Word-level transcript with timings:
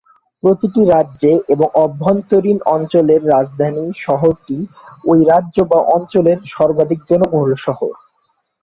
প্রতিটি 0.43 0.81
রাজ্যে 0.87 1.31
এবং 1.53 1.67
অভ্যন্তরীণ 1.83 2.57
অঞ্চলের 2.75 3.21
রাজধানী 3.27 3.85
শহরটি 3.97 4.57
ওই 5.05 5.19
রাজ্য 5.31 5.57
বা 5.71 5.79
অঞ্চলের 5.95 6.39
সর্বাধিক 6.53 6.99
জনবহুল 7.09 7.51
শহর। 7.65 7.91